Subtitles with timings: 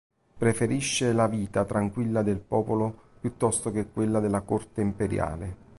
[0.39, 5.55] Preferisce la vita tranquilla del popolo piuttosto che quella della corte imperiale.